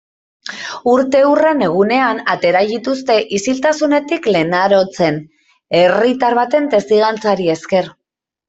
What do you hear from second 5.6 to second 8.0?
herritar baten testigantzari esker.